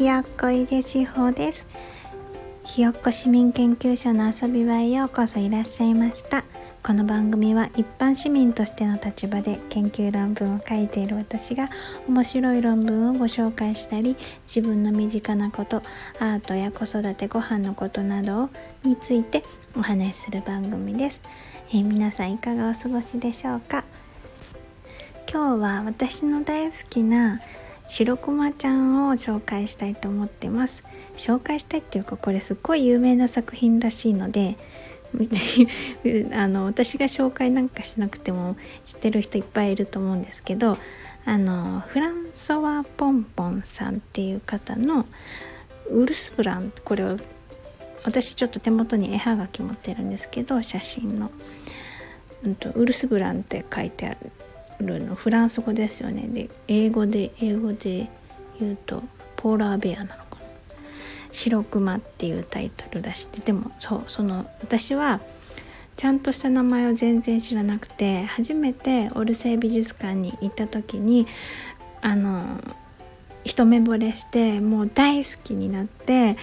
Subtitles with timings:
[0.00, 1.66] ひよっこいでしほです。
[2.64, 6.42] ひよっこ市民研究所の遊び場へようこそいらっしゃいました。
[6.82, 11.68] この番組は一般市民としての立場で研究論文を書いている私が
[12.08, 14.16] 面白い論文をご紹介したり
[14.46, 15.82] 自分の身近なこと
[16.18, 18.48] アートや子育てご飯のことなど
[18.82, 19.44] について
[19.76, 21.20] お話しする番組です、
[21.72, 23.84] えー、皆さんいかがお過ごしでしょうか？
[25.30, 27.38] 今日は私の大好きな
[27.90, 30.80] 白熊ちゃんを紹介したいと思ってます。
[31.16, 34.56] 紹介したいっていうかこれすっごい有名な作品らしいので
[36.32, 40.78] あの私が紹介なんかしなくても知ってる人いっぱいいると思うんですけど
[41.26, 45.04] あのフランソワ・ポンポンさんっていう方の
[45.90, 47.16] ウルスブランこれを
[48.04, 51.30] 私ちょっと手元に絵はがき持ってるんですけど写真の、
[52.44, 54.16] うんと、ウルスブランって書いてある。
[54.84, 56.26] のフランス語ですよね。
[56.28, 58.08] で英語で英語で
[58.58, 59.02] 言うと
[59.36, 60.24] ポーラーベアなのかな
[61.32, 65.20] 「白熊」っていうタイトルらしくてでもそうその私は
[65.96, 71.26] ちゃんとした名前を全然知らなくて初めてオルセイ美術館に行った時に
[72.00, 72.42] あの
[73.44, 76.36] 一目惚れしてもう大好きになって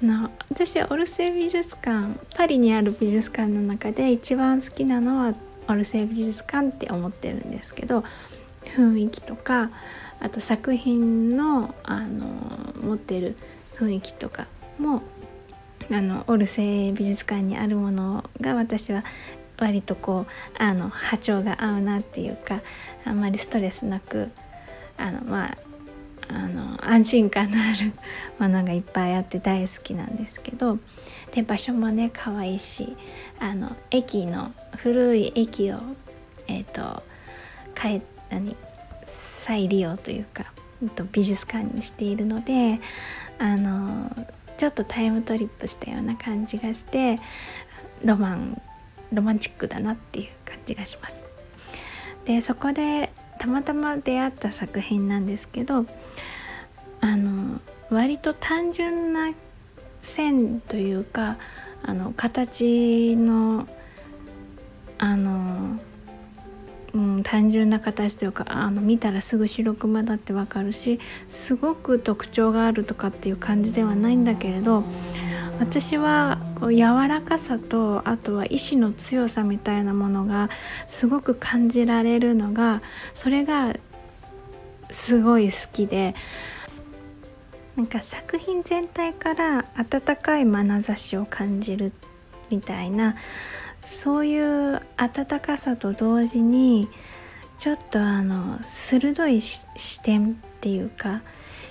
[0.00, 5.34] な私はオルセイ美術館パリにある美術館の中で一番好きなのは
[5.68, 8.04] オルセイ美術館って思ってるんですけど
[8.64, 9.70] 雰囲気とか
[10.20, 12.26] あと作品のあの
[12.82, 13.36] 持ってる
[13.74, 14.46] 雰囲気とか
[14.78, 15.02] も
[15.90, 19.04] あのオルセイ美術館にあるものが私は
[19.58, 22.60] 割とこうあの波長が合うなっていうか
[23.04, 24.30] あんまりストレスなく
[24.96, 25.54] あのまあ
[26.34, 27.92] あの安心感のある
[28.38, 30.78] ものがいっぱいあって大好きなんですけど
[31.32, 32.96] で場所もね可愛いし
[33.38, 35.78] あの駅の古い駅を
[36.48, 37.02] えっ、ー、と
[37.78, 38.56] 変え何
[39.04, 42.80] 再利用というか、えっと、美術館にしているので
[43.38, 44.10] あの
[44.56, 47.18] ちょっとタイムトリップしたような感じがして
[48.04, 48.60] ロマン
[49.12, 51.20] ロマンチックだなっていう感じがします。
[52.24, 55.84] でそこでたまたま出会った作品なんですけど
[57.00, 57.60] あの
[57.90, 59.32] 割と単純な
[60.00, 61.38] 線というか
[61.82, 63.66] あの形の
[64.96, 65.76] あの、
[66.94, 74.84] うん、単純な形というかあの見たらすぐ白熊だってわかるしすごく特徴があるとかっていう感じではないんだけれど
[75.62, 80.50] 私はこう柔らかさとあとは意志の強さみたいなものが
[80.88, 82.82] すごく感じられるのが
[83.14, 83.72] それが
[84.90, 86.16] すごい好きで
[87.76, 91.92] なんか作品全体から温かい眼差しを感じる
[92.50, 93.14] みたいな
[93.86, 96.88] そういう温かさと同時に
[97.56, 101.22] ちょっとあの鋭い視点っていうか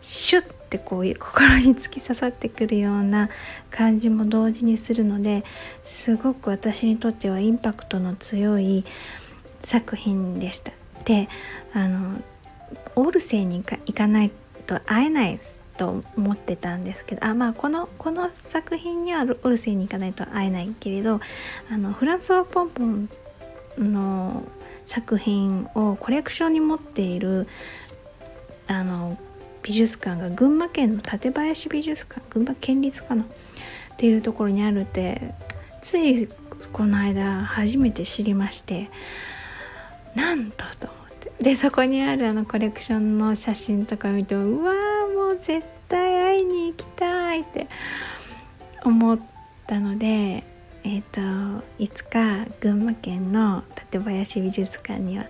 [0.00, 3.30] シュッてこういう心に突き刺さってくるような
[3.70, 5.44] 感じも同時にするので
[5.84, 8.84] すごく私にとってはインパクトの強い
[9.62, 10.72] 作品でした。
[11.04, 11.28] で
[11.72, 12.20] あの
[12.96, 14.30] オルセイに行かない
[14.66, 15.38] と会えない
[15.76, 21.20] と思ってたんですけどあまあこのこの作品にはオルセイに行かないと会えないけれど
[21.70, 23.08] あのフランソワ・ポンポン
[23.78, 24.42] の
[24.84, 27.46] 作品をコレクションに持っている
[28.66, 29.18] あの
[29.64, 33.24] 美術館が群馬県の館林美術館群馬県立かな？
[33.24, 33.26] っ
[33.96, 35.34] ていうところにあるって
[35.80, 36.28] つい
[36.72, 38.90] この間初めて知りまして
[40.14, 41.32] なんとと思って。
[41.42, 47.66] でそこにあるあのコレクションの写真とか見てうわーもう絶対会いに行きたいって
[48.84, 49.18] 思っ
[49.66, 50.44] たので
[50.84, 55.24] えっ、ー、といつか群馬県の館林美術館には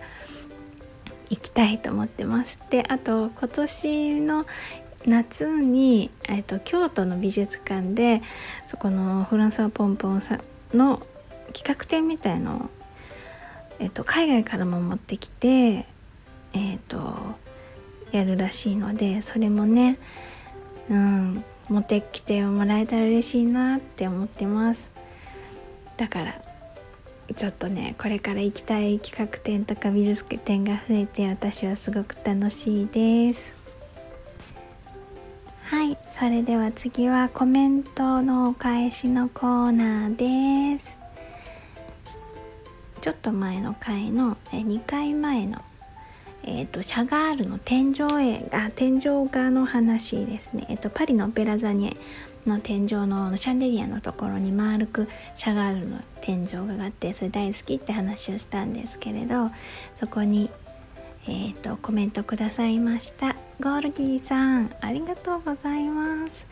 [1.31, 2.59] 行きたいと思ってます。
[2.71, 4.47] であと今年の
[5.07, 8.23] 夏に、えーと、京都の美術館で
[8.67, 11.01] そこのフランスはポンポンさんの
[11.53, 12.71] 企画展みたいのを、
[13.81, 17.45] えーと、海外からも持ってきて、えーと
[18.15, 19.99] やるらしいのでそれもね
[20.89, 24.89] うん持ってきてもらえたら嬉しいなって思ってます
[25.97, 26.35] だから
[27.33, 33.53] ちょっとねこれから行きたい企画展とか美術展が増えて私はすごく楽しいです。
[35.65, 40.97] はいそれでは次はコメントのお返しのコーナーです。
[43.01, 45.61] ちょっと前の回の2回前の
[46.47, 51.97] えーと、シャガールの天井絵あ天井画の話ですね、えーと、パリのオペラ座に
[52.47, 59.51] の天井のシャンデリアのところに丸くシャガールの天井画があってそれ大好きって話をしたんですけれど
[59.97, 60.51] そこに、
[61.25, 63.35] えーと、コメントくださいました。
[63.61, 66.47] ゴールディさんありがとうございます。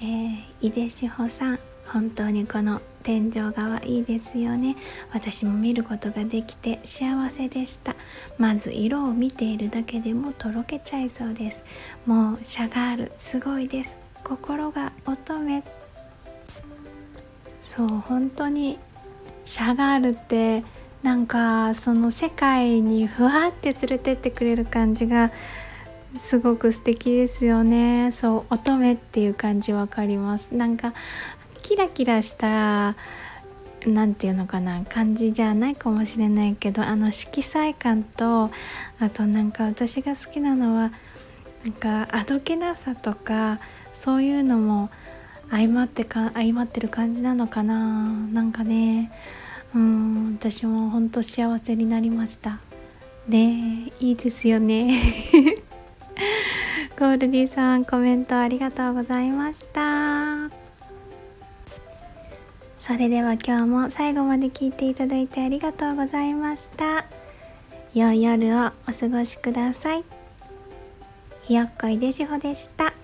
[0.00, 1.58] えー、井出志保さん
[1.92, 4.76] 本当にこの天井画いいですよね。
[5.12, 7.96] 私も見ることができて幸せでした。
[8.38, 11.62] まず色を見ているだけでもとろけちゃいそうです。
[12.04, 13.96] もうシャガールすごいです。
[14.22, 15.62] 心が乙女。
[17.62, 18.78] そう本当に
[19.46, 20.64] シャガールって
[21.02, 25.30] なんかその世界にふわって連れてってくれる感じが
[26.16, 28.12] すごく素敵ですよね。
[28.12, 30.54] そう乙女っていう感じわかります。
[30.54, 30.92] なんか
[31.62, 32.96] キラキラした
[33.86, 38.50] 何て言うのかな感じじゃないかもしれないけどあの色彩感と
[39.00, 40.92] あとなんか私が好きなのは
[41.64, 43.60] なんかあどけなさとか
[43.94, 44.90] そういうのも
[45.50, 48.04] 相まってか相まってる感じなのかな。
[48.32, 49.10] なんかね
[49.74, 52.60] うん私も本当幸せになりました。
[53.28, 54.94] ねいいですよね。
[56.98, 59.97] ゴールディさんコメントありがとうございました
[62.88, 67.04] それでは今日も最後まで聞いていただいてありがとうございました。
[67.92, 70.04] 良い夜をお過ごしください。
[71.42, 72.94] ひよっこいでしほでした。